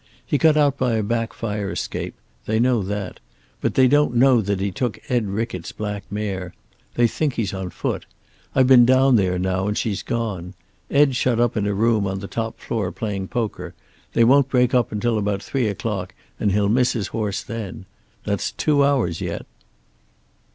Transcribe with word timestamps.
He 0.25 0.39
got 0.39 0.57
out 0.57 0.79
by 0.79 0.93
a 0.95 1.03
back 1.03 1.31
fire 1.31 1.69
escape 1.69 2.15
they 2.47 2.59
know 2.59 2.81
that. 2.81 3.19
But 3.61 3.75
they 3.75 3.87
don't 3.87 4.15
know 4.15 4.39
he 4.39 4.71
took 4.71 4.97
Ed 5.09 5.27
Rickett's 5.27 5.71
black 5.71 6.05
mare. 6.11 6.55
They 6.95 7.05
think 7.05 7.33
he's 7.35 7.53
on 7.53 7.69
foot. 7.69 8.07
I've 8.55 8.65
been 8.65 8.83
down 8.83 9.15
there 9.15 9.37
now, 9.37 9.67
and 9.67 9.77
she's 9.77 10.01
gone. 10.01 10.55
Ed's 10.89 11.15
shut 11.15 11.39
up 11.39 11.55
in 11.55 11.67
a 11.67 11.75
room 11.75 12.07
on 12.07 12.17
the 12.17 12.27
top 12.27 12.59
floor, 12.59 12.91
playing 12.91 13.27
poker. 13.27 13.75
They 14.13 14.23
won't 14.23 14.49
break 14.49 14.73
up 14.73 14.91
until 14.91 15.19
about 15.19 15.43
three 15.43 15.67
o'clock 15.67 16.15
and 16.39 16.51
he'll 16.51 16.67
miss 16.67 16.93
his 16.93 17.09
horse 17.09 17.43
then. 17.43 17.85
That's 18.23 18.51
two 18.53 18.83
hours 18.83 19.21
yet." 19.21 19.45